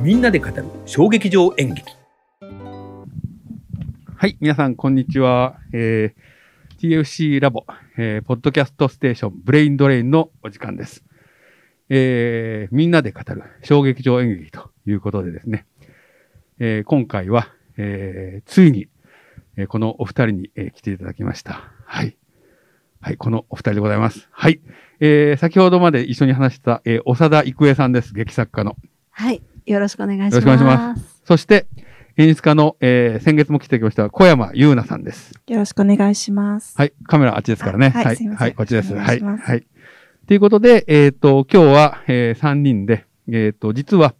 [0.00, 1.96] みんなで語る小劇場演劇
[4.16, 5.58] はい、皆さん、こんにちは。
[5.72, 7.64] えー、TFC LAB、
[7.96, 11.02] えー、ポッドキャストステーション、 BRAIN DRAIN のお時間です。
[11.88, 15.66] えー、みんなで語る小劇場演劇ということでですね、
[16.58, 18.88] えー、今回は、えー、ついに、
[19.56, 21.70] えー、このお二人に、えー、来ていただきました。
[21.84, 22.16] はい。
[23.00, 24.28] はい、このお二人でございます。
[24.30, 24.60] はい。
[25.00, 28.12] えー、先ほどまで一緒に話した、えー、長田育恵さんです。
[28.12, 28.76] 劇作家の。
[29.10, 29.42] はい。
[29.66, 30.34] よろしくお願いします。
[30.34, 31.22] よろしくお願いします。
[31.24, 31.66] そして、
[32.16, 35.32] 演出家の、えー、先月も来てきました、小山優奈さんです。
[35.48, 36.76] よろしくお願いします。
[36.78, 36.92] はい。
[37.06, 37.92] カメラあっちですからね。
[37.94, 38.54] あはいすいませんはい。
[38.54, 38.94] こっちです。
[38.94, 39.20] はい。
[39.20, 39.66] はい。
[40.26, 44.14] ということで、えっ、と、今日は、えー、3人で、えっ、と、実は、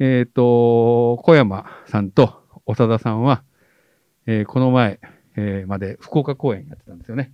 [0.00, 3.44] えっ、と、小山さんと長田さんは、
[4.26, 5.00] えーこの前、
[5.36, 7.32] えーまで福岡公演やってたんですよね。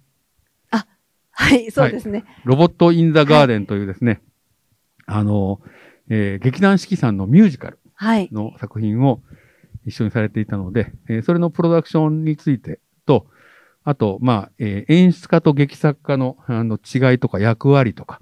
[1.39, 2.25] はい、そうですね。
[2.45, 4.21] ロボット・イン・ザ・ガーデンというですね、
[5.07, 5.61] あの、
[6.09, 8.29] えー劇団四季さんのミュージカルはい。
[8.33, 9.21] の作品を
[9.87, 13.27] 一緒にされていたので、えーそれのプロダクションについてと、
[13.85, 18.21] あと、まあ、えー演出家と劇作家のあの違いとか役割とか、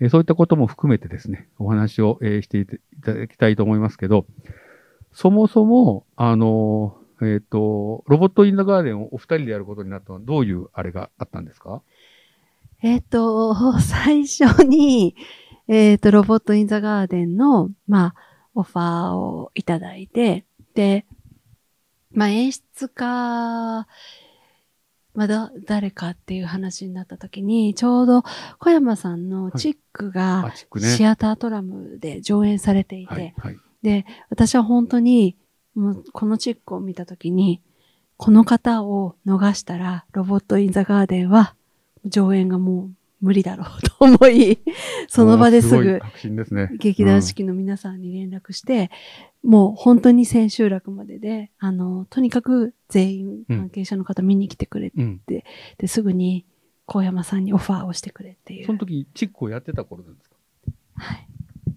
[0.00, 2.66] えーそういったことも含めてですね、お話を、えーしてい
[3.02, 4.26] ただきたいと思いますけど、
[5.12, 11.80] そもそも、あのーえっ、と、ロボット・イン・ザ・ガーデンをお二人でやることになったのはどういうあれがあったんですか？
[12.82, 15.16] えっ、と、最初に、
[15.68, 18.14] えっ、と、ロボット・イン・ザ・ガーデンの、まあ、
[18.54, 21.06] オファーをいただいて、で、
[22.12, 23.86] まあ、演出家、
[25.14, 28.22] まだ、誰かっていう話になった時に、ちょうど
[28.58, 30.52] 小山さんのチックが。
[30.78, 33.56] シアタートラムで上演されていて、はい、はい。
[33.82, 35.36] で、私は本当に、
[35.74, 37.62] もうこのチックを見たときに、
[38.18, 41.54] この方を逃したら、ロボット・イン・ザ・ガーデンは、
[42.04, 44.58] 上演がもう無理だろうと思い、
[45.08, 46.00] その場ですぐ。
[46.78, 48.90] 劇団四季の皆さんに連絡して、
[49.42, 55.20] もう本当に千秋楽までで、あの、とにかく全員うん関係者の方見に来てくれて、うん。
[55.26, 55.44] で、
[55.86, 56.44] すぐに
[56.86, 58.66] 高山さんにオファーをしてくれっていう。
[58.66, 60.36] その時、チックをやってた頃なんですか？
[60.94, 61.28] はい。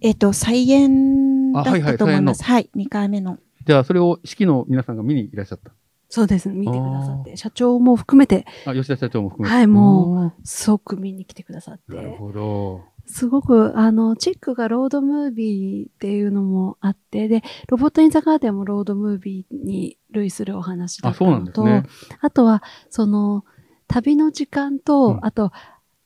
[0.02, 2.44] えっ、と、再演だっあはいはいたと思います。
[2.44, 3.38] はい、2回目の。
[3.66, 5.72] じゃあ、それを式の皆さんが見にいらっしゃった。
[6.10, 6.48] そうです。
[6.48, 9.54] 見てくださって、社長も含めて、あ、吉田社長も含めて。
[9.56, 10.46] はいもう。
[10.46, 12.80] すごく見に来てくださって、なるほど。
[13.06, 22.16] すごく、あの、チックがロードムービーっていうのもあって、で、ロボット・イン・ザ・ガーデンもロードムービーに類するお話だあ、ったそうなんのと、ですね。
[22.20, 23.44] あとは、その、
[23.86, 25.52] 旅の時間と、うんあと、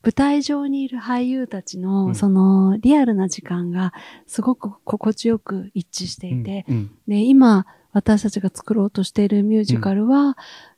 [0.02, 3.94] 舞台上にいる俳優たちの、うんその、リアルな時間が、
[4.26, 10.36] すごく心地よく一致していて、うん、で、今、私たちが作ろうとしているミュージカルは、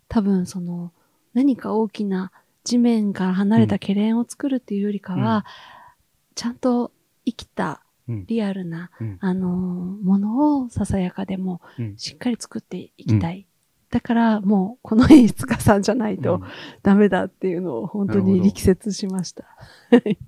[0.09, 0.93] 多分その、
[1.34, 2.31] 何か大きな
[2.62, 5.44] 地面から離れたケレンを作るっていうよりかは、
[6.37, 6.93] ちゃんと
[7.25, 13.47] 生きたうん、リアルな、うんあのーものをささやかでもうんしっかり作っていきたい。
[13.91, 16.41] だからもうこの演出家さんじゃないと
[16.82, 19.44] ダメだっていうのを本当に力説しました。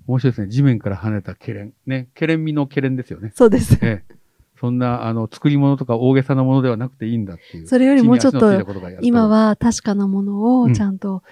[0.07, 0.47] 面白いですね。
[0.47, 1.73] 地面から跳ねたケレン。
[1.85, 2.09] ね。
[2.15, 3.31] ケレン味のケレンですよね。
[3.35, 3.77] そうです。
[3.81, 4.15] ええ。
[4.59, 7.67] そんな、あの、作り物とか大げさなものではなくていいんだっていう。
[7.67, 8.53] それよりもうちょっと
[9.01, 10.33] 今、は確かなもの
[10.63, 11.23] うんをちゃんと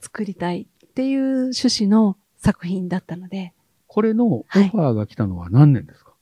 [0.00, 3.52] 作りたいっていう趣旨の作品だったので、
[3.88, 6.12] これのオファーが来たのは何年ですか、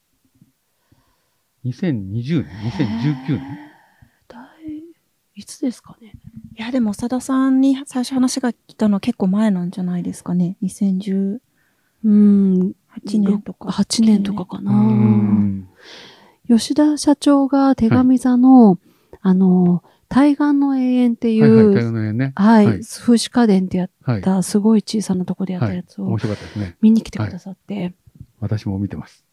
[1.64, 3.40] ?2020 年 ?2019 年？
[4.28, 6.12] だいいつですかね？
[6.58, 10.56] いや、でも、長田さんに最初話が来たのは結構前なんじゃないですかね。
[10.62, 11.38] 2018
[12.04, 12.72] うん。
[13.04, 13.68] 年とか。
[13.68, 14.72] 8年とかかうな。
[16.54, 16.58] ん。
[16.58, 18.78] 吉田社長が手紙座の、
[19.20, 22.32] あの、対岸の永遠っていはいはい、ね。
[22.36, 24.20] はい、はい風刺家電ってやっはい。
[24.22, 26.00] た、すごい小さなとこでやったはいやつ。
[26.00, 26.76] を面白かったですね。
[26.80, 27.94] 見に来てくださって、
[28.40, 29.24] 私も見てます。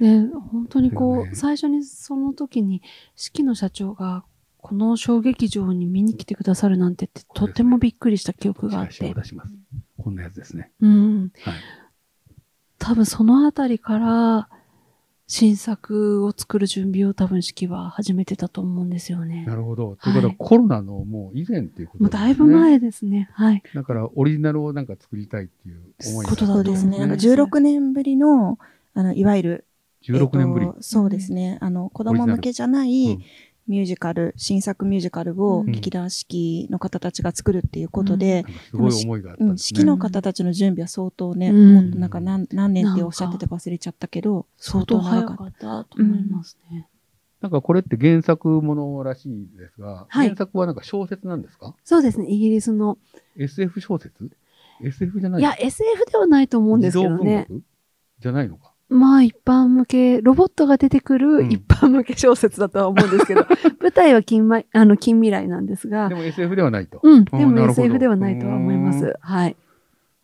[0.00, 2.82] ね、本当にこう、 ね最初にその時に、
[3.16, 4.24] 四季の社長が、
[4.58, 9.54] この小劇場に見に来てくださるなんてって、とってもびっくりした記憶があってチラシを、出します。
[9.96, 10.70] こんなやつですね。
[10.80, 11.32] うん。
[11.42, 11.54] はい。
[12.78, 14.48] 多分そのあたりから、
[15.32, 19.54] 新作を作る準備を多分四季は始めてたと思うんですよねな。
[19.54, 19.94] るほど。
[19.94, 22.26] とはいいうことは、コロナのもう以前っていうこともうですね。
[22.26, 23.30] だいぶ前ですね。
[23.32, 23.62] はい。
[23.72, 26.98] だから、オリジナルをなんか作りたいっていう思いがことだそうですね。
[26.98, 28.58] なんか16年ぶりの、
[28.94, 29.64] あの、いわゆる、
[30.02, 30.72] 16年ぶりえっ。
[30.72, 31.58] とそうですね。
[31.60, 33.22] あの、子供向けじゃなういん
[33.70, 39.56] ミュージカル、新作ミュージカルをうん劇団四季の方たちが作るっていうことで、なんかすごい思いがあったね。
[39.56, 46.88] 四季の方たちの準備は相当ね、うんもっとなんか何何年っておっしゃってたか忘れちゃったけど、相当早長かったと思いますね。
[47.40, 51.74] なんかこれって原作ものらしいですが、はい原作はなんか小説なんですか？
[51.84, 52.26] そうですね。
[52.26, 52.98] イギリスの。
[53.36, 54.30] ?SF 小説
[54.82, 57.46] ?SF じゃないいや、SF ではないと思うんですけどね。
[58.18, 58.69] じゃないのか？
[58.90, 63.46] まあ一般向け、ロボットが出てくるうん一般向け小説だとは思うんですけど、
[63.80, 67.00] 舞台は近未あの近未来なんですがで、も SF ではないと。
[67.02, 69.16] うん、でも SF ではないとは思いまうす。
[69.20, 69.56] はい。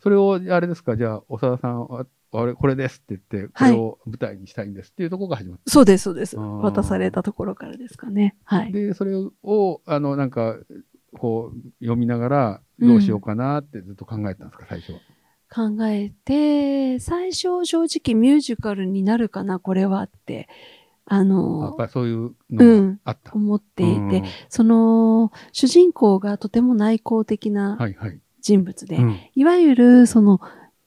[0.01, 6.37] それを、あれですか、じゃあ、長田さんは、あれ、これですって言って、こはいれを舞台にしたいんですっていうところが始まっそうです、そうです。
[6.37, 8.37] 渡されたところからですかね。
[8.45, 8.73] はい。
[8.73, 10.57] で、それを、あの、なんか、
[11.13, 14.99] こう、読みながら、どうしようかなってずっと考えてたんですか、最初は。
[15.57, 20.51] 考えて、最初正直ミュージカルになるかな、これはって、
[21.07, 23.33] あやっの、ぱりそういうのがあった。
[23.33, 24.25] 思っていて、うん。
[24.51, 28.21] その、主人公がとても内向的なはいはい。
[28.43, 29.17] 人物で、うん。
[29.35, 30.41] いわゆる、その、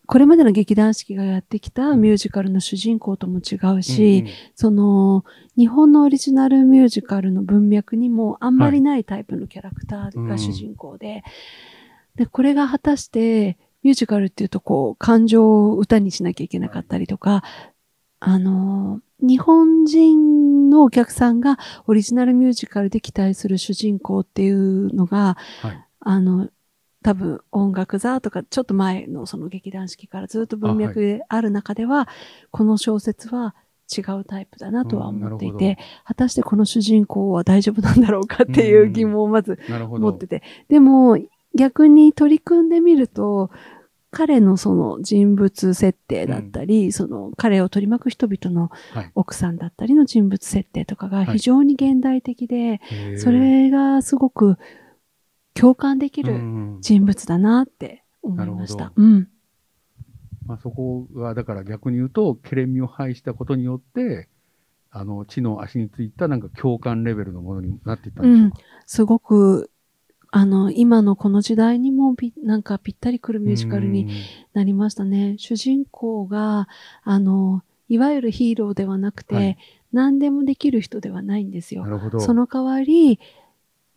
[0.05, 4.25] これまでの劇団四季がやってきたミュージカルの主人公とも違うし、
[4.55, 5.23] その、
[5.57, 11.23] 日本のオリジナルミュージカルの文脈にもあんまりないタイプのキャラクターが主人公で、
[12.15, 17.43] で、これが果たして、ミュージカルっていうとこう、感情を歌にしなきゃいけなかったりとか、
[18.19, 26.49] あの、日本人のお客さんがオリジナルミュージカルで期待する主人公っていうのが、はいあの、
[27.01, 32.07] 多分音楽座とかちょっと前のその劇団四季からずっと文脈である中では、
[32.51, 33.55] この小説は
[33.95, 39.59] 違うタイプだなとは思っていうん果たしてこの主人公は大丈夫なんだろうかっていう疑問をまず。
[39.69, 40.43] 持ってて。
[40.67, 41.17] でも
[41.59, 43.51] 逆に取り組んでみると、
[44.11, 49.11] 彼のその人物設定だったり、その彼を取り巻く人々のはい。
[49.13, 51.25] 奥さんだったりの人物設定とかがはい。
[51.33, 53.17] 非常に現代的で、へー。
[53.19, 54.57] それがすごく
[55.53, 58.77] 共感できうるん人物だなって思いまし。
[58.77, 58.93] た。
[58.95, 59.27] うん。
[60.47, 64.29] まあ、そこが、だから逆に言うと、ケレン味を排したことによって、
[64.89, 68.57] あの、地の足についたなんか共感レベルのものになっていったんでしょうか？
[68.87, 69.69] すごく、
[70.31, 74.07] あの、今のこの時代にもぴなんかぴったりくるミュージカルに
[74.53, 75.35] なりましたね。
[75.37, 76.67] 主人公が、
[77.03, 79.57] あの、いわゆるヒーローではなくて、はい
[79.91, 81.95] 何でもできる人ではないんですようんな。
[81.95, 82.19] るほど。
[82.19, 83.19] その代わり、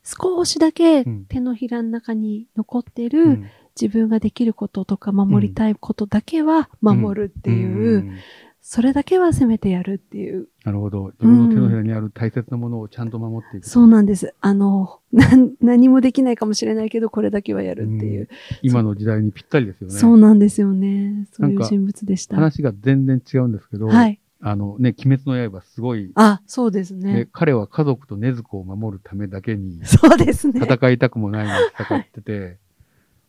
[0.05, 3.51] 少しだけうん手のひらの中に残ってうるん
[3.81, 8.19] 自分ができることとか守りたいことだけは守るっていう、ん
[8.65, 10.47] それだけはせめてやるっていう。
[10.65, 11.07] なるほど。
[11.07, 13.69] 自分の手のひらにある大切なものをちゃんと守っていく。
[13.69, 14.35] そうなんです。
[14.41, 18.29] あの、なん何もできないかもしれないけど、これだけはやるっていう。
[18.63, 19.95] 今の時代にぴったりですよね。
[19.95, 21.27] そうなんですよね。
[21.33, 22.37] そういう人物でした。
[22.37, 24.21] 話が全然違うんですけど、はい。
[24.41, 27.29] あのね、鬼滅の刃すごい、あ、そうですねね。
[27.33, 30.61] 彼は家族と禰豆子を守るためだけにそうですね。
[30.63, 32.59] 戦いたくもないのに戦ってて、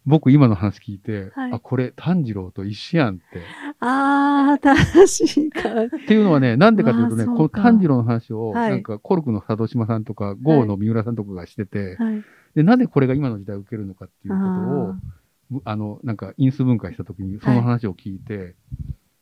[0.05, 3.23] 僕今の話聞いて、はいあ、これ炭治郎と一緒やんって。
[3.79, 5.69] ああ、正しいか。
[5.85, 12.23] っていうのはね、なんでかというとね、この炭治郎の話を、はいなんかコルクの佐渡島さんとか、ゴーの三浦さんとかがしてて、はい。
[12.55, 18.55] で、なぜこれが今の時代を受けるのかっていうことをあ、の、なんか因数分解したときにその話を聞いて、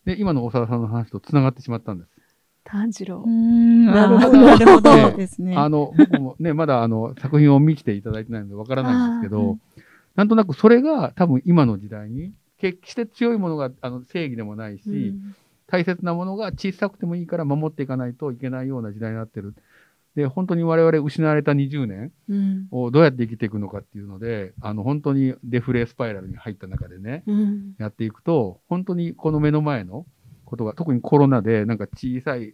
[0.06, 2.10] で、今の大沢さんの話と繋がってしまったんです。
[2.63, 3.30] 炭治郎うー。
[3.30, 5.56] ん、なるほどなるほどねですね。
[5.56, 9.57] あの、僕もね、まだあの、作品を見ていただいてないのでわからないんですけど、
[10.16, 15.36] なんとなくそれが多分今の時代に、決して強いものがあの正義でもないし、うん
[15.72, 19.56] 大切なものが小さくてもいいから守っていかないといけないような時代になってる。
[20.16, 22.68] で、本当に我々失われた20年うん。
[22.72, 27.75] をどうやって生きていくのかっていうので、あの、本当にデフレスパイラルに入った中でね、うん。
[27.80, 30.06] やっていくと、本当にこの目の前の
[30.44, 32.54] ことが、特にコロナでなんか小さい、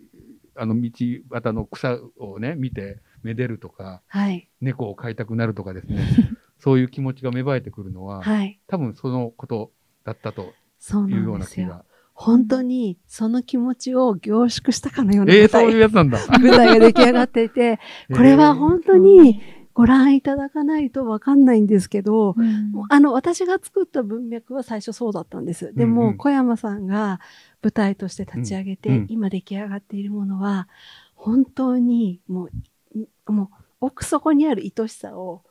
[0.56, 0.92] あの、道
[1.32, 4.48] 端の草をね、見て、めでるとか、はい。
[4.62, 6.08] 猫を飼いたくなるとかですね、
[6.60, 8.60] そういう気持ちが芽生えてくるのは、はい。
[8.68, 9.72] 多分そのこと
[10.04, 11.84] だったとそういうような気が。
[12.14, 16.20] 本当にその気持ちを凝縮したかのようなええー、舞台,、そういうやつなんだ。
[16.28, 17.80] 舞台が出来上がっていて、
[18.12, 19.40] これは本当に
[19.78, 25.72] ご覧いただかないとわかんないんですけど、うんあの、私が作った文脈は最初そうだったんです。
[25.76, 27.20] でも、小山さんが
[27.62, 30.68] 舞台として立ち上げて、うんうん今出来上がっているものは、
[31.14, 32.52] 本当にもう、
[32.98, 35.44] いもう、奥底にある愛しさを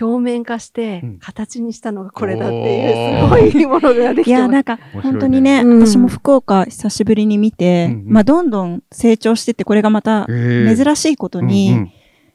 [0.00, 4.52] 表面化してうん、形にしたのがこれだっていう、すごいものができいや、てます。
[4.52, 5.86] なんか、本当にね、うん。
[5.86, 8.12] 私も福岡久しぶりに見て、うんうん。
[8.12, 11.92] まあ、どんどん成長してって、これがまた珍しいことに、うん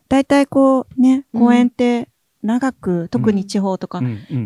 [0.09, 1.41] 大体こうね、うん。
[1.41, 2.07] 公演って
[2.41, 4.01] 長く、特に地方とか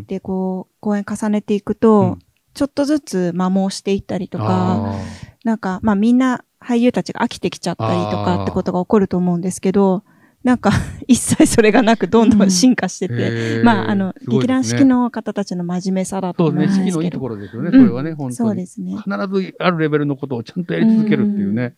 [0.08, 2.20] でこう、公演重ねていくと、うん。
[2.54, 4.96] ちょっとずつ摩耗していったりとか、あ
[5.44, 10.04] なんか、まあみんな俳優たちが飽きてきちゃったりとかってことが起こると思うんですけど、
[10.44, 10.72] なんか
[11.08, 13.18] 一切それがなくどんどん進化してて、ー
[13.58, 13.64] へー。
[13.64, 14.14] まああの、ね。
[14.28, 16.92] 劇団四季の方たちの真面目さだとそうね、思うんですけど。
[16.92, 17.80] 四季のいいところですよね、うん。
[17.82, 18.36] それはね、本当に。
[18.36, 18.96] そうですね。
[18.98, 21.76] 必ずあるレベルのことをちゃんとやり続けるっていうね。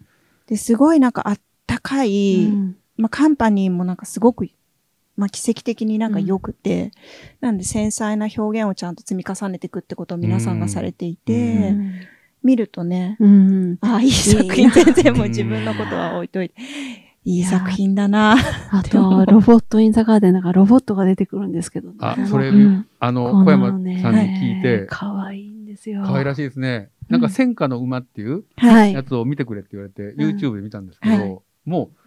[0.48, 2.75] で、すごいなんかあったかい、うん。
[2.98, 4.48] まあカンパニーもなんかすごく、
[5.17, 6.91] まあ奇跡的になんか良くて、
[7.41, 11.93] なんで繊細な表現をちゃんと積み重ねていくってことを皆さんがされていて、うん。
[12.43, 13.77] 見るとね、うん。
[13.82, 16.55] ああ、いい作品、全然もう自分のことは置いといて、
[17.25, 18.36] いい作品だな。
[18.72, 21.96] あと、ロボット・イン・ザ・ガーデンだからロボットが出てくるんですけどね。
[22.00, 26.03] あそれうんあの、こ小山さんにね聞いて、可愛いんですよ。
[26.06, 26.89] 可愛らしいですね。
[27.10, 28.94] なんか戦火の馬っていうはい。
[28.94, 31.98] やつを見てくれって言われて、うん YouTube で見たんですけはど、もう、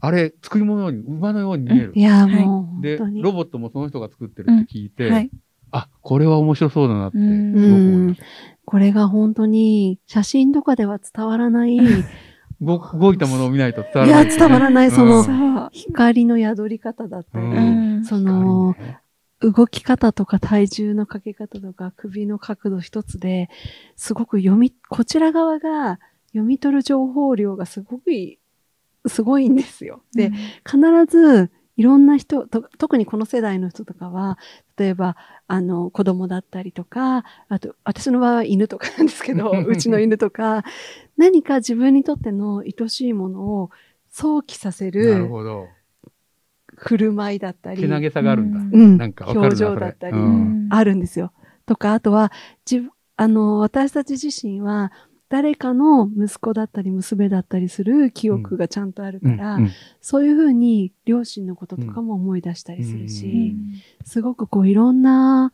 [0.00, 2.00] あれ、作り物のように馬のように見えるい。
[2.02, 3.22] や、はいもう、本で、当に。
[3.22, 5.30] ロボットもその人が作ってるって聞いて、はい。
[5.72, 8.26] あ、これは面白そうだなって、すごくうん思いました。
[8.64, 11.80] これが本当に、写真とかでは伝わらない、 い
[12.60, 15.68] 動動いたものを見ないと伝わらなや、いですね、伝わらない、そうんのそ、う。
[15.72, 17.48] 光の宿り方だったり、う
[18.00, 19.00] んその、光ね
[19.40, 23.48] 動き方とか体重のかけ方とか首の角度一つで、
[23.96, 25.98] すごく読み、こちら側が
[26.28, 28.38] 読み取る情報量がすごくいい、
[29.08, 30.02] すごいんですよ。
[30.14, 30.30] で、
[30.66, 34.36] 必ずいろんな人と、特にこの世代の人とかは、
[34.76, 40.62] 例えば、あの、子供だったりとか、あと、私の場合は犬とかなんですけど、 うちの犬とか、
[41.16, 43.70] 何か自分にとっての愛しいものを
[44.10, 45.68] 想起させなるるほど。
[46.76, 48.58] 振る舞いだったり、けなげさがあるんだ。
[48.58, 51.32] うんなんか表情だったり、うんあるんですよ。
[51.64, 52.30] とか、あとは、
[52.70, 54.92] 自分、あの、私たち自身は、
[55.30, 59.70] 誰かの息子だったり娘だったりする記憶がちゃんとあるから、うんうん
[60.02, 63.54] そういうふうに両親のこととかも思い出したりするうし、
[64.04, 65.52] すごくこういろんな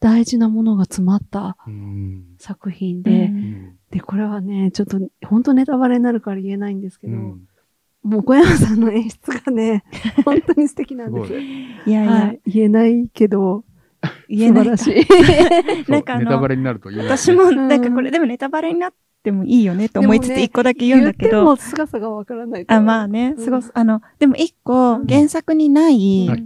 [0.00, 3.76] 大事なものが詰まったうん作品で、うん。
[3.90, 7.48] で、これはね、ちょっと本当ネタバレになるから言えないんですけど、うん。
[8.02, 9.82] もう小山さんの演出がね、
[10.24, 11.26] 本当に素敵なんです。
[11.26, 11.92] すごい。
[11.92, 13.64] やいや、はい、言えないけど、
[14.28, 15.90] 言えない素晴らしい。
[15.90, 17.16] なんかあのネタバレになると言えない。
[17.16, 18.92] 私も、んなんかこれ、でもネタバレになっ
[19.26, 23.44] てもいいよねと思いつつ、でもね一個だけ言うんだけど、言っても姿がわからないとあ、まあね、うん。
[23.44, 25.06] すごい、あの、でも一個、うん。
[25.06, 26.38] 原作にない、はい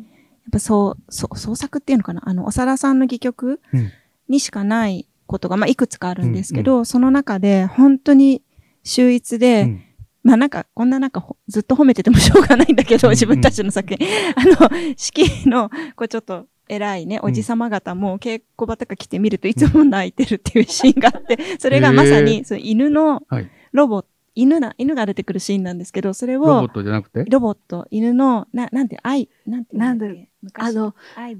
[0.42, 2.22] やっぱそう、そう、創作っていうのかな？
[2.24, 3.90] あの、おさらさんの戯曲うん。
[4.28, 8.42] にしかないことが、まあ、いくつかあるんですけど、その中で、本当に
[8.82, 9.82] 秀逸で、うん。
[10.24, 13.12] まあなんか、こんななんかほずっと褒めててもしょうがないんだけど、うん。
[13.12, 14.06] 自分たちの作品。
[14.34, 23.50] あの、式の、こうちょっと偉いね、おじさま方も稽古場とか来てみるといつも泣いてるっていうシーンがあって、それがまさへに、その犬のはい。
[23.72, 27.24] ロボ、犬な、犬が出てくるシーンなんですけど、それを、ロボットじゃなくて？
[27.24, 30.14] ロボット、犬の、な、なんて、愛、なんていうんだっけ？
[30.14, 31.34] なん昔あの、アイ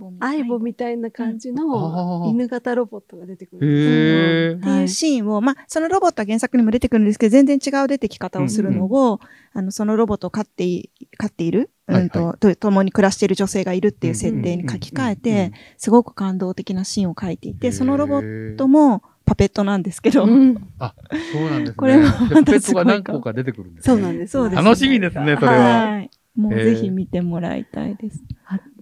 [0.44, 1.54] ボみたいな感じうん。
[1.54, 3.56] の犬型ロボットが出てくる。
[3.58, 9.20] っていうシーンを、まあ、そのロボットは原作にも出てくるんですけど、全然違う出てき方をするのを、
[9.54, 11.68] あの、そのロボットを飼ってい、飼っている、はい
[11.98, 18.90] うんと、と、共に暮らしている女性がいるっていう設定に書き換えて、すごく感動的なシーンを書いていて、そのロボットも。
[18.90, 20.92] もパペットなんですけど、うんあ、
[21.32, 21.74] そうなんですね。
[21.76, 24.32] これもまたでペットすごいが何個か出てくるんですねそうなんです。
[24.32, 25.54] そうです楽しみですね、それは。
[25.54, 26.10] はい。
[26.34, 28.24] もうぜひ見てもらいたいです。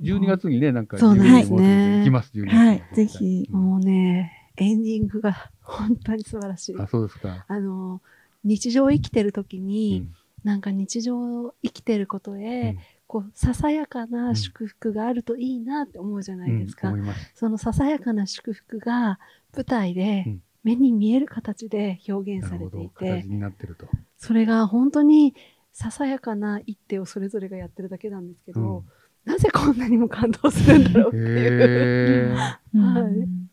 [0.00, 2.58] 12月にね、なんか、そうなんですね行きます、12月に。
[2.58, 2.82] はい。
[2.94, 3.46] ぜひ。
[3.50, 6.76] もうね、エンディングが本当に素晴らしい。
[6.78, 7.44] あ、そうですか。
[7.46, 8.00] あの、
[8.42, 16.88] 日常を生きてる時うに、んなんか日常を生きてることへ、うんこう、ささやかな祝福があるといいなって思うじゃないですか。
[16.88, 17.32] うん思います。
[17.34, 19.18] そのささやかな祝福が
[19.54, 22.90] 舞台でうん目に見える形で表現されてい。
[22.90, 23.86] 形て、になってると。
[24.18, 25.34] それが本当に
[25.72, 28.84] ささやかな一手をそれぞれがやってるだけなんですけど、
[29.24, 32.34] なぜこんなにも感動するんだろうっていう。
[32.36, 32.78] はいう
[33.26, 33.48] ん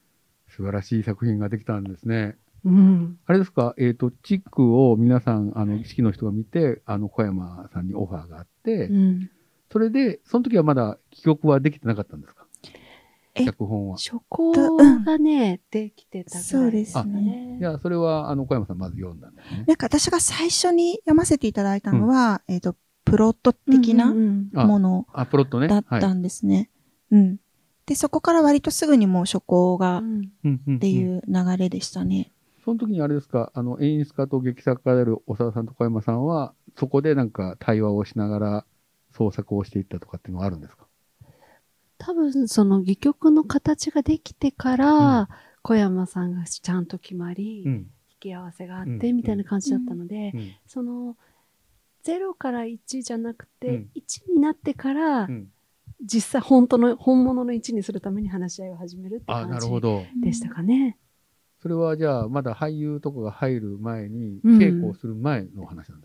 [0.47, 2.37] 素晴らしい作品ができたんですね。
[2.63, 3.19] うん。
[3.25, 9.29] あれですか、えっ、と、チックを皆さん、あの、式の人が見て、あの、小山さんにオファーがあって、うん。
[9.71, 12.45] それで、その時はまだ記憶はできてなかったんですか？
[13.37, 13.97] え脚本は。
[13.97, 17.57] 初稿がね、できてたそうですね。
[17.59, 19.65] じゃあ、それは、あの、小山さんまず読んだんだよね。
[19.67, 24.13] なんか私が最初に読ませていただいたのは、えっと、プロット的な
[24.53, 25.67] ものあ、プロットね。
[25.67, 26.69] はいだったんですね。
[27.11, 27.37] うん。
[27.85, 32.31] で、そこから割とすぐにもう初稿うがんうんうんっていう流れでしたね。
[32.63, 38.65] その時にあれですか、あの、演出家と劇作家である長田さんと小山さんは、そこでなんか対話をしながら
[39.15, 40.85] 創作をしていったとかっていうのはあるんですか？
[41.97, 45.29] 多分その戯曲の形ができてから、
[45.61, 47.85] 小山さんがちゃんと決まり、引ん。
[48.19, 50.51] き合わせがあっうんてみたいな感じだったので、うん。
[50.67, 51.15] その
[52.03, 55.47] 0から1じゃなくて、うん1になってから、うん
[56.03, 59.69] 実際本当の本物の1にするために話し合いを始めるってあ、感じ。
[60.21, 60.97] でしたかね。
[61.61, 66.04] それはじゃあ、まだ俳優とかが入る前に、うん稽古をする前の話なんで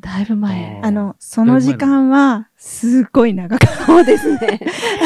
[0.00, 0.80] だいぶ前。
[0.82, 3.86] ああの、その時間は、すっごい長かった。
[3.86, 4.60] そうですね。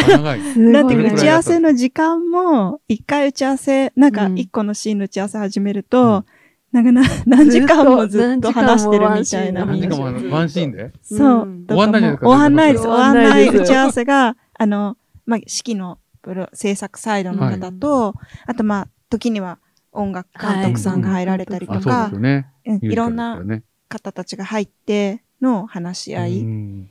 [0.07, 0.41] あ長い。
[0.73, 6.25] だって打ち合わせの時間も、一回打ち合わせ、なんかうん一個のシーンの打ち合わせ始めると、
[6.73, 9.67] なんかな何時間もずっと話してるみたいな。
[9.67, 10.91] 何時間もうんワンシーンで？
[11.03, 11.65] そう。
[11.69, 12.83] 終わんないじゃないですか終わんないです。
[12.83, 14.97] 終終わわんない打ち合わせが、あの、
[15.27, 18.15] まあ、式のプロ制作サイドの方と、
[18.47, 19.59] あとまあ、時には、
[19.93, 22.47] 音楽監督さんが入られたりとあ、そうでかすよ、ね。
[22.65, 23.63] うんいろんなね
[23.93, 26.91] 方たちが入っての話し合ういん。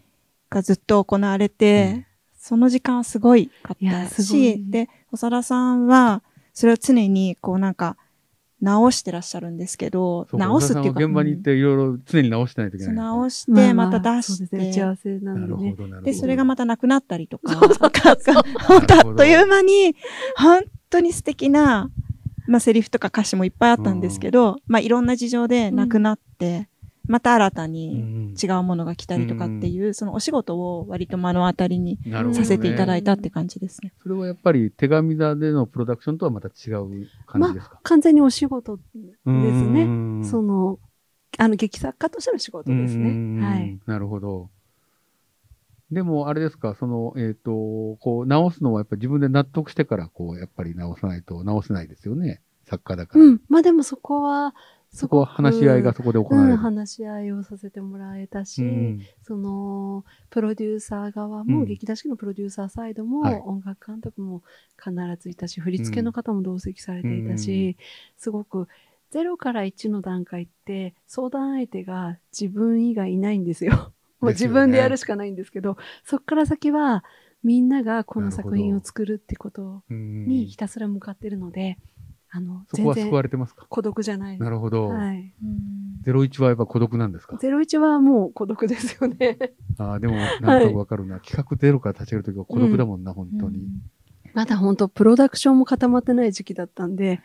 [0.50, 2.06] がずっと行われて、うん。
[2.38, 7.98] その時間はすごいかったし、で、長田さんは、それを常にこうなんか、
[8.62, 12.62] 直してらっしゃるんですけど、直すっていうか、現場に行っていろいろ常に直して。
[12.62, 13.06] ないといけうんない。
[13.06, 15.76] 直して、また出して、ですね打ち合わせなのでね。
[16.04, 19.96] で、それがまたなくなったりとか、 そうそうそう本当あっという間に、
[20.36, 21.90] 本当に素敵な、
[22.48, 26.70] まあ、セリフとか歌詞もいっぱいあったんですけど、まあ、いろんな事情でなくなって、
[27.12, 32.00] また新たうにん違うものが来たりとかっていう、そのお仕事を割と目の当たりに
[32.34, 33.92] させていただいたって感じですね。
[34.02, 38.82] それはやっぱり手紙座でのプロダクションとはまた違う感じですか、完全にお仕事で
[39.24, 39.86] すね。
[39.86, 40.80] ねその、
[41.38, 43.46] あの、劇作家としての仕事ですね。
[43.46, 43.80] はい。。
[43.86, 44.50] なるほど。
[45.92, 52.42] でも、あれですか、その、えっ、と、こう、直すのはやっぱり自分で納得してから、こう、やっぱり直さないと直せないですよね。
[52.66, 53.26] 作家だから。
[53.26, 53.42] うん。
[53.50, 54.56] まあでもそこは、
[54.94, 56.58] そこは話し合いがそこで行わうん、れる。
[56.58, 59.02] 話し合いをさせてもらえたし、うん。
[59.24, 61.66] その、プロデューサー側も、うん。
[61.66, 63.36] 劇団四季のプロデューサーサイドも、はい。
[63.46, 64.44] 音楽監督も
[64.78, 67.78] 必ずいたし、振り付けの方も同席されていたし、
[68.18, 68.68] すごく、
[69.14, 73.94] 0から1の段階って、相談相手が自分以外いないんですよ。
[74.20, 77.06] もう 自分でやるしかないんですけど、そこから先は、
[77.44, 81.78] みんながこの作品を作るってことうんにひたすら向かってるので、
[82.34, 83.66] あの、そこは救われてますか？
[83.70, 84.40] 孤独じゃない。
[84.40, 84.88] なるほど。
[84.88, 85.34] はい。
[86.04, 87.38] ゼロ一はやっぱ孤独なんですか？
[87.38, 89.38] ゼロ一はもう孤独ですよね。
[89.78, 91.20] ああ、でも、なんとなくわかるな。
[91.20, 93.60] 企画ゼロから立ち上げるときは孤独だもんな、本当に。
[94.34, 97.20] まだ本当プロダクションも固まってない時期だったんで、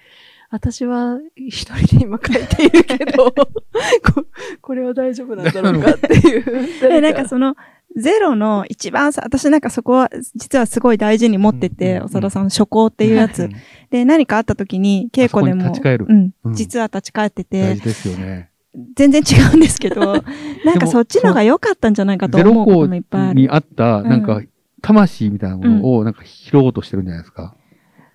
[0.50, 3.30] 私は一人で今書いているけど、
[4.02, 4.26] こ
[4.60, 6.80] これは大丈夫なんだろうかっていう。
[6.80, 7.54] で、 なんかその、
[7.96, 13.44] ゼロの一番さ、私なんかそこは実はすごい大事に持ってて、うん長田さんの初行っていうやつ。
[13.44, 13.52] うん
[13.88, 18.50] で、何かあった時に稽古でも、うんうん実は立ち返ってて大事、ですよね。
[18.96, 20.00] 全然違うんですけど、
[20.64, 23.34] なんかそっちの方が良かったんじゃないかとゼロ校思うこともいっぱいある。
[23.34, 24.42] にあった、なんか、
[24.82, 27.54] 魂みたいなものを、なんか拾おうとしてるんじゃないですか。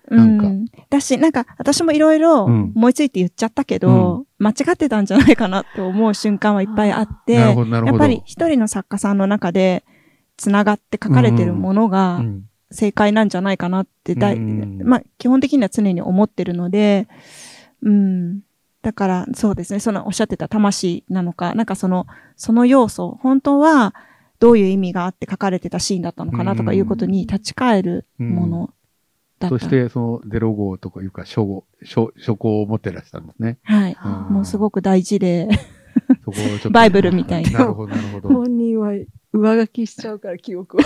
[0.08, 0.66] なんかうん。
[0.90, 7.32] だし、なんか私もいろいろうん思いついて言っちゃったけど、間違ってたんじゃないかなって思う瞬間はいっぱいあって。
[7.32, 9.84] やっぱり一人の作家さんの中で
[10.36, 17.06] 繋がって書かれてるものがうん正解なんじゃないかなってだい、うんまあ基本的には常に思ってるので、
[17.82, 18.40] うん。
[18.82, 23.94] だからそうですね、そのおっしゃってた魂なのか、なんかその、その要素、本当は
[24.40, 28.70] どういう意味があって書かれてたシーンだったのかなとかいうことに立ち返るもの。
[29.48, 33.58] そして、そのゼロ号とかいうか、初号、初、初号を持ってらっしゃるんですね。
[33.62, 33.96] はい。
[34.04, 35.48] うんもうすごく大事で、
[36.24, 36.70] そこをちょっと。
[36.70, 38.28] バイブルみたいななるほど、なるほど。
[38.28, 38.92] 本人は
[39.32, 40.84] 上書きしちゃうから記憶は。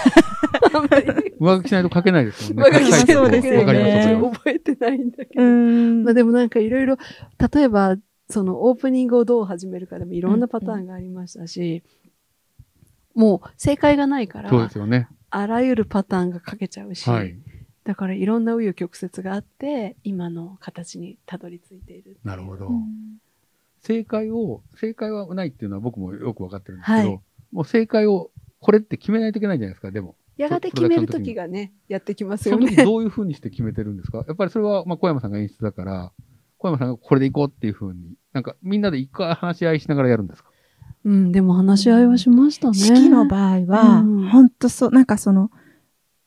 [0.74, 2.70] あんまり上書きしないと書けないですもんね。
[2.70, 5.42] 上書きしてそうですよね覚えてないんだけうど。
[5.42, 6.96] んまあでもなんかいろいろ、
[7.54, 7.96] 例えば、
[8.28, 11.84] そのオープニングをどう始めるかでもいろんなパターンがありましたし、
[13.14, 15.08] もう正解がないから、そうですよね。
[15.30, 17.36] あらゆるパターンが書けちゃうし、はい。
[17.86, 22.18] だからいろんな紆余曲折があって、今の形にたどり着いている。
[22.24, 22.72] なるほどう。
[22.72, 22.82] ん
[23.80, 27.20] 正解を、正解はないっていうのは僕もよくわかってるんですけど、はい
[27.52, 30.16] もう正解を、これって決めないといけないじゃないですか、でも。
[30.36, 32.64] やがて決める時がね、やってきますそよね。
[32.66, 34.24] の時どういうふうにして決めてるんですか？
[34.26, 36.12] やっぱりそれは、まあ、小山さんが演出だから、
[36.58, 40.50] 小山さんがこれで行こうっていうふうに、なんかみんなで一回話し合いしながらやるんですか？
[41.04, 42.74] うん、でも話し合いはしましたね。
[42.74, 45.52] 式の場合は、うん本当そう、なんかその、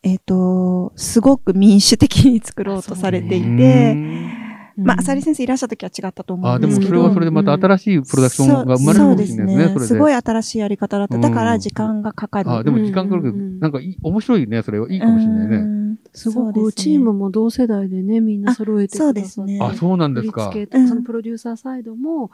[0.02, 3.50] えっ、と、すごく民主的に作ろうとされていて、う
[3.96, 4.40] ん
[4.78, 6.92] まあ、浅利先生いらっしゃった時は違ったと思ああ、うんですけど。
[6.92, 9.70] でもそれはそれでまた新しいプロダクションが生まれるかもしれないですね、それで。
[9.74, 11.18] そうすごい新しいやり方だった。
[11.18, 12.50] だからうん時間がかかる。
[12.50, 15.58] ああ、でも時間かかるけど、うんうんうんなんかいい、面白いね、それはいいかもしれないね。
[15.58, 15.80] うん
[16.14, 19.22] すごくチームも同世代でね、みんな揃えてくださって。
[19.22, 20.52] あそうですねあ、そうなんですか。
[20.52, 22.32] そのプロデューサーサイドも、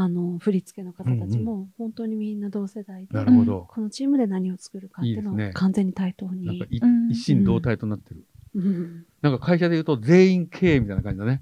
[0.00, 3.66] あの、振り付けの方たちも、本当にみんな同世代で、なるほど。
[3.68, 6.76] このチームで何を作るかっていうのを完全に対等なんかに。
[6.76, 8.24] いうん一心同体となってる。
[8.54, 11.40] うんなんか会社で言うと全員経営みたいな感じだね。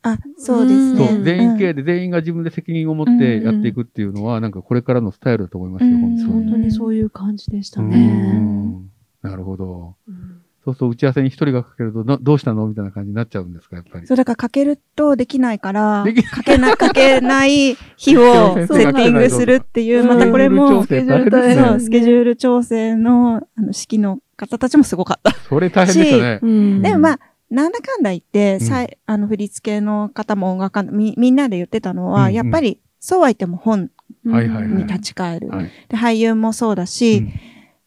[0.00, 1.08] あ、そうですね。
[1.08, 1.74] そう、全員経営営。
[1.74, 6.32] で全員が自分で責任を持ってやっていくっていうのは、なんかこれからのスタイルだと思いますよ、うん本当に。
[6.42, 7.98] 本当にそういう感じでしたうね。
[8.38, 9.94] んなるほど。
[10.08, 10.39] うん
[10.72, 12.66] そうすると打ち合わせに一人がかけると、などうしたの？
[12.66, 14.06] みたいな感じになっちゃうんですか、やっぱり。
[14.06, 25.32] そう、だからかけるとできないからかけな、かけない日をセッティングするっていう、またこれも、スケジュール調整大変ですねそう、スケジュール調整の、あの、指揮の方たちもすごかった。
[25.48, 26.46] それ大変でしたねう。
[26.46, 33.90] んでもまあ、なんだかんだ言って、うんさいあの、振り付けの方も音楽家のみ、みんなで言ってたのは、やっぱり、そうは言っても本
[34.24, 35.48] に立ち返る。
[35.48, 35.70] はい。
[35.88, 37.32] で、俳優もそうだし、うん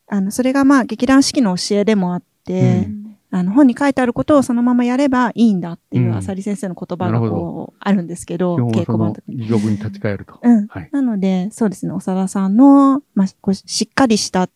[0.10, 2.88] あの、それがまあ、劇団四季の教えでもあって、
[3.32, 9.48] あの、本に書いてあることをそのままやればいいんだっていうう、ん浅利先生の言葉がこう、あるんですけど、稽古場の時に。
[9.48, 10.40] に立ち返ると。
[10.42, 10.68] うん。
[10.68, 10.90] はい。
[10.92, 14.50] なので、そうですね、長田さんの、まあ、こうしっかりした、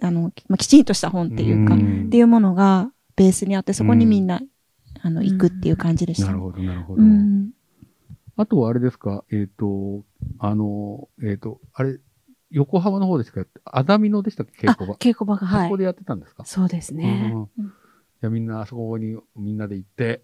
[0.00, 4.40] あの、まあ、きちんとした本っていうか、っんていうものがベースにあって、そこにみんな、
[5.02, 6.26] あの、行くっていう感じでした。
[6.26, 7.02] なるほど、なるほど。
[7.02, 7.50] うん。
[8.36, 10.02] あとはあれですか、えっ、と、
[10.38, 12.00] あの、えっ、と、あれ、
[12.50, 15.76] 横浜の方でしかあだみのでしたっけ、稽あ古場。、稽古場が、はいそこ。
[15.76, 16.44] でやってたんですか？
[16.44, 17.30] そうですね。
[17.32, 17.72] うんうん
[18.18, 20.22] じゃあみんなあそこにみんなで行って、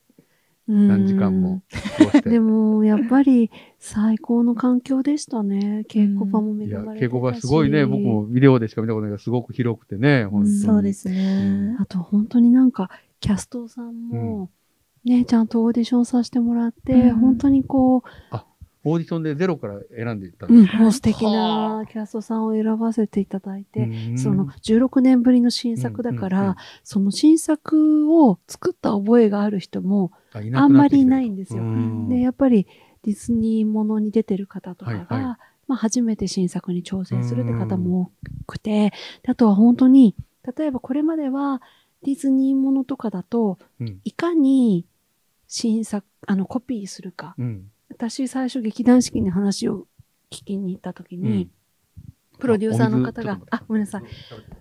[0.66, 1.62] 何何時間も。
[2.24, 5.84] でも、やっぱり最高の環境でしたね。
[5.90, 7.06] 稽古場もいや、恵まれて。
[7.06, 10.56] 稽古場すごいね、僕もビデオでしか見たことないけど、すごく広くてね、本当に。
[10.60, 11.76] そうですね。
[11.80, 12.88] あと本当になんか、
[13.20, 14.50] キャストさんも、
[15.04, 18.04] ね、ちゃんとオーディションさせてもらって、うん本当にこ
[18.84, 24.18] オーディションでゼロから選んでいったう、うん、ですもう素敵はなキャストさんを選ばせていただいて、うん。
[24.18, 31.62] その16年ぶりの新作だから、うんうんうんその新作を作った覚えがある人も、あんまりいないんですよ。
[31.62, 32.08] うん。
[32.08, 32.66] で、やっぱり
[33.02, 35.36] ディズニーものに出てる方とかが、はいはい。
[35.68, 38.12] まあ、初めて新作に挑戦するって方も
[38.44, 38.90] 多くて、
[39.22, 40.14] であとは本当に、
[40.56, 41.62] 例えばこれまでは
[42.02, 44.00] ディズニーものとかだと、うん。
[44.04, 44.86] いかに
[45.46, 47.34] 新作、あの、コピーするか。
[47.38, 47.70] うん。
[47.92, 49.86] 私最初劇団四季に話を
[50.30, 51.50] 聞きに行った時に、
[52.38, 54.02] プロデューサーの方が、あ、ごめんなさい。
[54.02, 54.04] い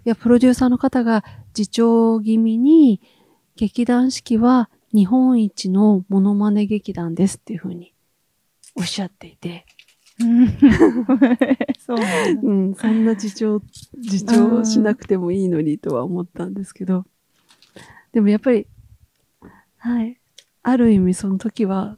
[0.03, 1.23] や、プロデューサーの方が
[1.57, 3.01] 自重気味に、
[3.55, 7.93] 劇団四季は日本一のモノマネ劇団ですっていうふうに
[8.75, 9.65] おっしゃっていて、
[10.19, 10.47] うん。
[11.79, 11.97] そう。
[12.43, 13.61] うん、そんな自重、
[13.97, 17.05] 自重しなくてもいいのにとは思ったんですけど、
[18.11, 18.67] でもやっぱり、
[19.77, 20.19] はい、
[20.63, 21.95] ある意味その時は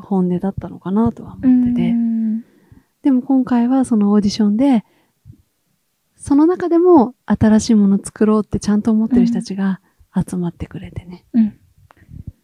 [0.00, 2.44] 本音だったのかなとは思ってて、うん。
[3.02, 4.84] でも今回はそのオーディションで、
[6.16, 9.80] その中でも新しいもの作ろうってちゃんと思ってる人たちが
[10.14, 11.26] 集まってくれてね。
[11.34, 11.58] うん。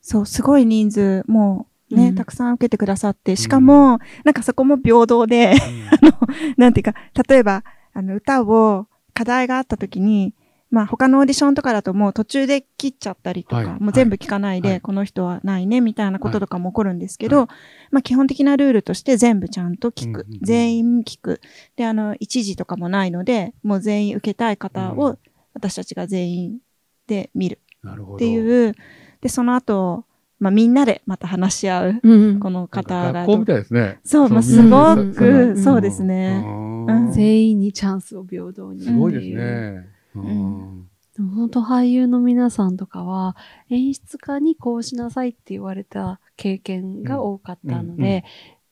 [0.02, 2.14] そう、すごい人数、もうね、うん。
[2.14, 6.54] たくさん受けてくださって、しかも、なんかそこも平等で、うん。
[6.56, 6.94] なんていうか、
[7.28, 10.34] 例えば、あの、歌を、課題があった時に、
[10.70, 17.48] まあ他のオーディションとかだともう途中で切っちゃったりとか、はいもう全部聞かないで、はいこの人はないね、みたいなこととかも起こるんですけど、は
[17.90, 20.20] まあ基本的なルールとして全部ちゃんと聞く。
[20.20, 21.40] うんうんうん全員聞く。
[21.76, 25.18] で、あの、一時とかもないので、もう全員受けたい方うを
[25.54, 26.58] 私たちが全員
[27.06, 28.16] で見るなるほど。
[28.16, 28.74] っていう、
[29.20, 30.04] で、その後、
[30.38, 33.98] まあみんなでまた話し合う、うんこの方が学校みたいですね。
[34.04, 36.42] そう、まあ、すうんごうく、んそうですね。
[36.46, 38.80] うん全員にチャンスを平等に。
[38.82, 39.26] すごいです。
[39.26, 39.89] ね。
[40.14, 43.36] うんんでも本当俳優の皆さんとかは
[43.68, 48.24] 演出家にこうしなさいって言われた経験が多かったのうんうんで、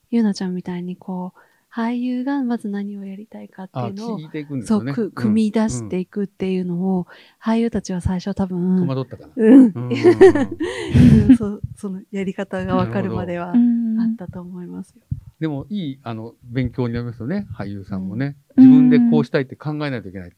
[0.09, 1.39] ゆうなちゃんみたいにこう、
[1.71, 4.85] 俳優がまず何をやりたいかってあ、いうのを聞いていくんですそう。
[4.85, 7.05] く組み出していくっていうのを、
[7.43, 9.33] 俳優たちは最初多うん戸分、惑ったかな。
[9.35, 9.79] うん、う
[11.33, 15.01] ん そうそのやり方がわかるまではあうんったと思いますよ。
[15.39, 18.35] でも、いい、あの、勉強になりますよね、俳優さんもね。
[18.57, 20.33] うん自分でこうしたいって考えないといけない。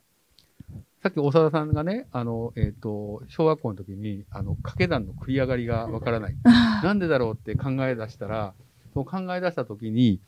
[1.01, 6.35] さっき長田さんがね、あの、えっ、と、小学校の時に、あの、掛け算の繰り上がりがわからない。
[6.43, 8.53] あ なんでだろうって考え出したら、
[8.93, 10.19] その考え出した時に、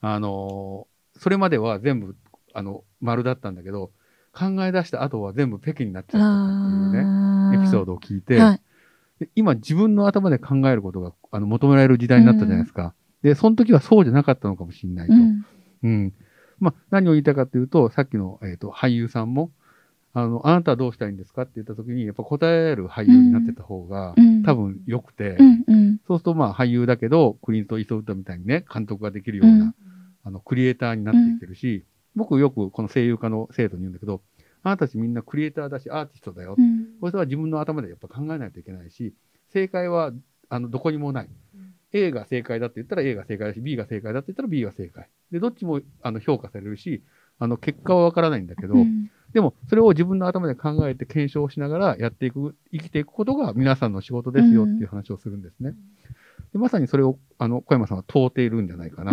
[0.00, 2.16] あの、それまでは全部、
[2.54, 3.90] あの、丸だったんだけど、
[4.32, 8.60] 考え出した後は全部北京になっちゃったっていうね、あエピソードを聞いて、はい。
[9.18, 12.94] で今自分の頭で考えることがあの求められる時代になったじゃないですか。
[13.22, 15.14] で、その時はそうじゃなかったのかもしれないと。
[15.14, 15.16] う
[15.82, 16.06] うん。
[16.06, 16.14] ん
[16.60, 19.50] まあ、何を言いたいかというと、さっきの、えっ、と、俳優さんも、
[20.12, 25.36] あの、あなたはどうしたいんですかって言った時に、やっぱ答える俳優になってた方が、うん多分良くて、
[26.06, 29.74] そうするとまあ俳優だけど、クリント・イーストウッドみたいにね、監督ができるような、うん
[30.24, 31.84] あの、クリエイターになっていってるし、
[32.16, 34.22] 僕よくこの声優科の生徒に言うんだけど、
[34.62, 36.54] あなたたちみんなクリエイターだし、アーティストだよ。
[36.58, 39.14] うんこれは自分の頭でやっぱ考えないといけないし、
[39.52, 40.12] 正解は
[40.48, 41.28] あのどこにもない。
[41.92, 45.08] A が正解だって言ったら A が正解だし、B が正解だって言ったら B が正解。
[45.30, 47.02] で、どっちもあの評価されるし、
[47.38, 55.74] あの結果はわからないんだけど、うんでもそれを自分の頭で考えて検証しながらやっていく、生きていくことが皆さんの仕事ですよっていう話をするんですね。
[56.52, 59.12] でまさにそれをあの小山さんは問うているんじゃないかな。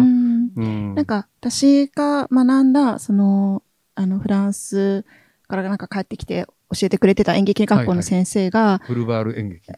[0.95, 3.61] なんか、私が学んだ、その、
[3.95, 5.05] あの、フランス
[5.47, 9.71] からなんか帰ってきて教えてくれてた演劇学校の先生が、ブルバール演劇。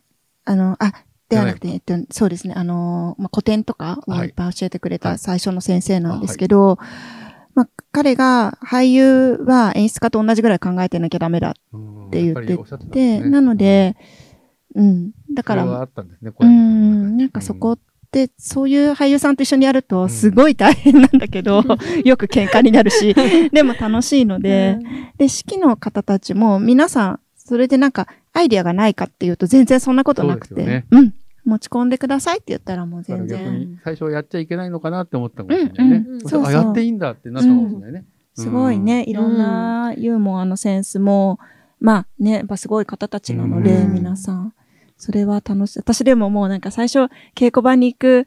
[0.46, 0.94] あの、あ、
[1.28, 4.30] ではなくて、じえっと、そうですね、あの、まあ、古典とかをはい。
[4.30, 5.20] いっぱい教えてくれたはい。
[5.20, 6.80] 最初の先生なんですけど、
[7.56, 11.54] まあ、彼が俳優は演出家と同じぐらい考えてなきゃダメだっ
[12.10, 12.86] って言ってて。
[12.92, 13.30] て、ね。
[13.30, 13.96] なので、
[14.76, 17.18] うん、だから、ったんですね、うん。
[17.18, 17.80] なんかそこっ
[18.12, 20.10] て、そういう俳優さんと一緒にやるうと、ん。
[20.10, 21.64] すごい大変なんだけど、
[22.04, 23.16] よく喧嘩になるし、
[23.54, 24.80] でも楽しいので、
[25.18, 30.86] で、式の方たちも皆さん、それでなんか、アイディアがないかっていうと全然そんなことなくて、ね。
[30.92, 31.14] うん。
[31.46, 36.06] 持ち込んでくださいって言ったらもう全然、に最初はやっちゃいけないのかなって思ったかもしれないね。
[36.52, 38.06] やっていいんだってなったかもしれないね。
[38.36, 41.40] すごいね、いろんなユーモアのセンスも、
[41.80, 44.54] まあね、やっぱすごい方たちなので、うん皆さん。
[44.98, 45.80] それは楽しい。
[45.80, 48.26] 私でももうなんか最初、稽古場に行く、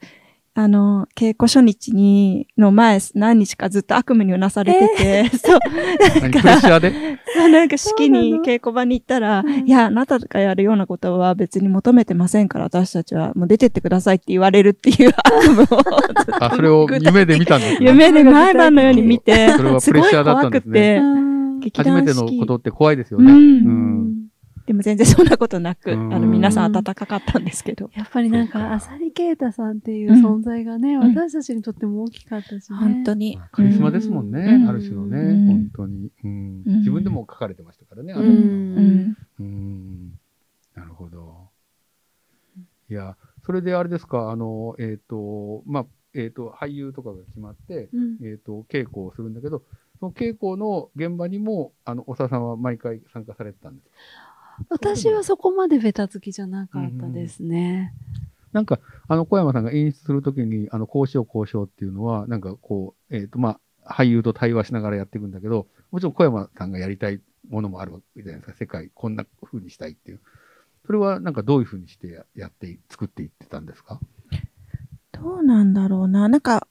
[0.55, 6.21] あの、稽古初日に、の前、何日かずっと悪夢にうなされてて、 そう、うん。
[6.21, 6.93] 何プレッシャーで？
[7.49, 9.67] なんか式に稽古場に行ったら、うん。
[9.67, 15.67] いや、あなたがやるようなことは別に求めてませんから、私たちはもう出てってくださいって言われるっていう悪夢を。
[16.39, 17.87] あ、それを 夢で見たんですね。
[17.87, 20.79] 夢で毎晩のように見て、それはすごいプレッシャーだった怖くんですね。
[20.79, 21.59] て、うん。
[21.61, 23.31] 劇初めてのことって怖いですよね。
[23.31, 23.39] うん。
[23.39, 24.12] うん
[24.65, 27.89] でも全然そんなことなく、うんあの、皆さん温かかったんですけど。
[27.93, 32.77] やっぱりなんかか、浅利啓太さんっていう存在がね、ん私たちにとっても大きかったしね。
[32.77, 33.49] 本当にまあ。
[33.51, 34.39] カリスマですもんね。
[34.39, 38.13] うんある種のね、うん本当に、うんうん自分でも書かれてましたからね。
[38.13, 38.29] あのうん。
[38.29, 39.15] うん。
[39.39, 40.19] うん
[40.75, 41.49] なるほど。
[42.89, 49.63] いや、それであれですか、あの、えっ、と、まあ、えっ、と、俳優とかが決まって、うんえっ、と、稽古をするんだけど、
[49.99, 53.87] その稽古の現場にも、あの、おささんは毎回参加されてたんです
[54.69, 57.93] 私はそこまでベタつきじゃなかったですね。
[58.51, 68.57] なんか、あの、小山さんが演出するときに、あの、こうしよう、こうしようっていうのは、なんかこう、えっ、と、まあ、俳優と対話しながらやっていくんだけど、もちろん小山さんがやりたいものもあるわけじゃないですか。
[68.57, 70.19] 世界、こんな風にしたいっていう。
[70.85, 73.99] それは、なんかどういう風にしてややってい、作っていってたんですか？
[75.11, 76.27] どうなんだろうな。
[76.29, 76.67] なんか、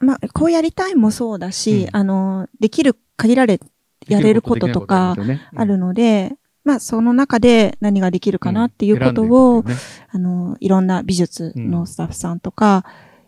[0.00, 3.60] まあ、こうやりたいもそうだし、うんあの、できる、限られ、
[4.06, 5.16] やれることとか
[5.56, 9.74] あるので、まあ、その中で何ができるかなっていうことを、ね
[10.10, 12.84] あの、いろんな美術のスタッフさんとか、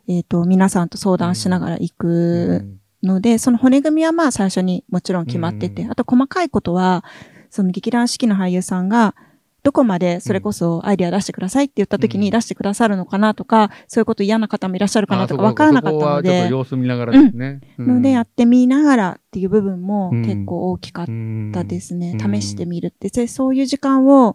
[0.08, 2.64] えっ、と、皆さんと相談しながら行く
[3.02, 5.90] ので、その骨組みはまあ最初にもちろん決まってて、うん。
[5.90, 7.04] あと細かいことは、
[7.50, 9.14] その劇団四季の俳優さんが、
[9.62, 17.60] どこまでそれこそアイデア出してくださいって言った時うんに出してくださるのかなとか、そういうこと嫌な方もいらっしゃるかなとかあ分からなかったのでと、様子見ながらですね。
[17.78, 21.08] のでやってみながらっていう部分もうん結構大きかっっ
[21.52, 22.16] たですね。
[22.20, 23.08] うん試してみるって。
[23.08, 24.34] でそういう時間を、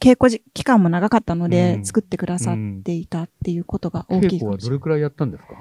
[0.00, 4.50] 稽古じ期間も長かったので、うん作ってくださっていたっていうことが大き稽古いかもしれない。
[4.52, 5.54] はどれくらいやったんですか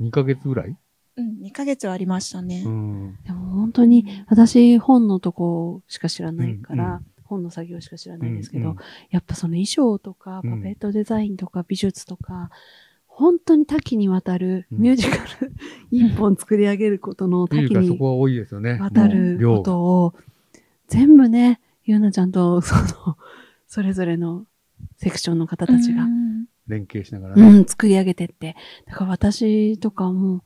[0.00, 0.76] ?2 ヶ月ぐらい？
[1.14, 2.62] うん、2ヶ月はありましたね。
[2.64, 3.16] うん。
[3.24, 6.96] でも本当に、私本のとこしか知らないから、うんう
[7.32, 8.76] 本の作業しか知らないんですけど、うんうん
[9.10, 12.50] やっぱその衣装とか、うんパペットデザインとか、美術とか、
[13.06, 15.52] 本当に多岐にわたるうんミュージカル
[15.90, 17.98] 一本作り上げることの多岐に。
[17.98, 20.14] わたることを、
[20.88, 23.16] 全部ね、ゆうなちゃんと、 その、
[23.66, 24.46] それぞれの
[24.96, 27.60] セクションの方たちがう、ん連携しながらうね。
[27.60, 28.56] ん、作り上げてって。
[28.86, 30.42] だから私とかも、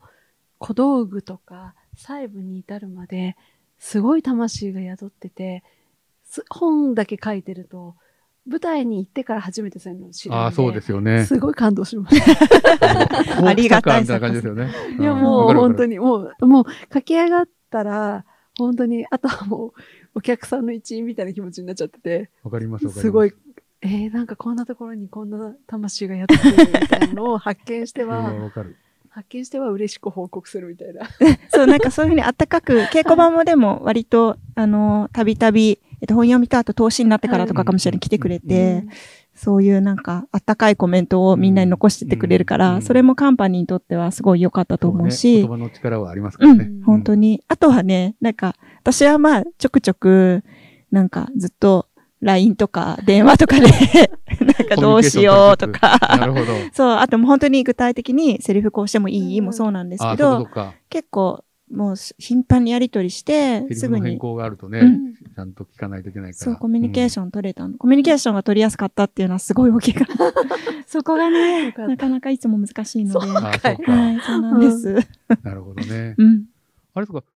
[0.59, 3.37] 小道具とか細部に至るまで、
[3.79, 5.75] すごい魂が宿ってて、す
[6.51, 7.96] 本だけ書いてると、
[8.49, 10.35] 舞台に行ってから初めてそういうのを知る。
[10.35, 11.25] ああ、そうですよね。
[11.25, 13.42] すごい感動しました。
[13.44, 14.70] ありがたいみたいな感じですよね。
[14.99, 15.96] いや、もう本当に。
[15.96, 18.25] に、もう、もう書き上がったら、
[18.59, 19.72] 本当に、あとはもう、
[20.14, 23.01] お客さんの一員みたいな気持ちになっちゃってて、わかります、わかります。
[23.01, 23.33] すごい、
[23.83, 28.77] えー、なんかこんなところにこんな魂がやってるみたいなのを発見してはは、わかる。
[29.16, 31.09] 発見しては嬉しく報告するみたいな。
[31.48, 38.85] そう、なんかそういうふうにあったかく、稽古場もでも割と、あの、たびたび、えっと、本読みとあと投資になってからとかかもしれない、来てくれて、
[39.35, 46.64] そういうなんか、あったかいコメントをみんなに残してってくれるから、うんそれもカンパニーにとってはすごい良かったと思うそし、ね言葉の力はありますからね。
[46.64, 47.42] うん、本当に。
[47.48, 50.44] あとはね、なんか、私はまあ、ちょくちょく、
[50.90, 51.87] なんか、ずっと、
[52.20, 53.66] LINE とか電話とかで、
[54.40, 56.46] なんかどうしようとか、なるほど。
[56.72, 59.40] そう、あともう本当に具体的にセリフこうしてもいい？
[59.40, 60.48] もそうなんですけど。
[60.88, 66.44] 結構、もう頻繁にやりとりして、すぐに、更があるとね、うんちゃんと聞かないといけないから。
[66.44, 67.31] そう、コミュニケーション。
[67.31, 67.76] 取れたの。
[67.76, 70.33] コミュニケーションが取りやすかったっていうのはすごい大きいから。
[70.87, 73.26] そこがね、 なかなかいつも難しいので。
[73.29, 73.52] は。
[73.55, 74.94] い、そうなんです。
[75.42, 76.14] なるほどね。
[76.16, 76.44] うん。
[76.94, 77.22] あれですか、